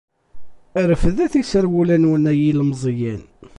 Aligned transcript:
Refdet 0.89 1.33
iserwula-nwen, 1.41 2.29
ay 2.31 2.41
ilmeẓyen! 2.49 3.21